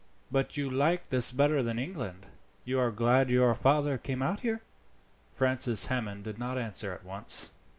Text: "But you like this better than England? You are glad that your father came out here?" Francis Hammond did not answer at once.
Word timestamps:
"But 0.31 0.57
you 0.57 0.67
like 0.67 1.09
this 1.09 1.31
better 1.31 1.61
than 1.61 1.77
England? 1.77 2.25
You 2.65 2.79
are 2.79 2.89
glad 2.89 3.27
that 3.27 3.33
your 3.33 3.53
father 3.53 3.99
came 3.99 4.23
out 4.23 4.39
here?" 4.39 4.63
Francis 5.31 5.85
Hammond 5.93 6.23
did 6.23 6.39
not 6.39 6.57
answer 6.57 6.91
at 6.91 7.05
once. 7.05 7.51